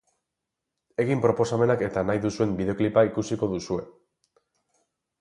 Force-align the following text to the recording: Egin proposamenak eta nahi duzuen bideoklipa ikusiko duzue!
Egin 1.03 1.21
proposamenak 1.25 1.85
eta 1.89 2.05
nahi 2.09 2.23
duzuen 2.25 2.57
bideoklipa 2.63 3.07
ikusiko 3.13 3.55
duzue! 3.57 3.89